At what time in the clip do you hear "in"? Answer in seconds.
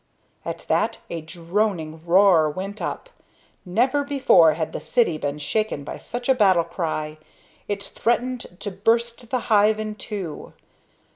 9.79-9.93